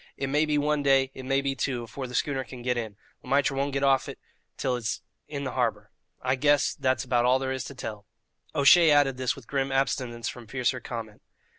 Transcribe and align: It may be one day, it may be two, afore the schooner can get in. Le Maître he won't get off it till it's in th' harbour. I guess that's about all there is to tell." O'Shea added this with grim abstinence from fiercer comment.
It 0.17 0.29
may 0.29 0.45
be 0.47 0.57
one 0.57 0.81
day, 0.81 1.11
it 1.13 1.25
may 1.25 1.41
be 1.41 1.53
two, 1.55 1.83
afore 1.83 2.07
the 2.07 2.15
schooner 2.15 2.43
can 2.43 2.63
get 2.63 2.75
in. 2.75 2.95
Le 3.21 3.29
Maître 3.29 3.49
he 3.49 3.53
won't 3.53 3.71
get 3.71 3.83
off 3.83 4.09
it 4.09 4.17
till 4.57 4.75
it's 4.75 5.03
in 5.27 5.43
th' 5.45 5.49
harbour. 5.53 5.91
I 6.23 6.33
guess 6.33 6.73
that's 6.73 7.03
about 7.03 7.23
all 7.25 7.37
there 7.37 7.51
is 7.51 7.63
to 7.65 7.75
tell." 7.75 8.07
O'Shea 8.55 8.89
added 8.89 9.17
this 9.17 9.35
with 9.35 9.45
grim 9.45 9.71
abstinence 9.71 10.27
from 10.27 10.47
fiercer 10.47 10.79
comment. 10.79 11.21